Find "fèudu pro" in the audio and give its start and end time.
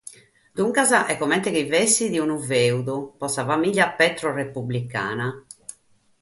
2.49-3.27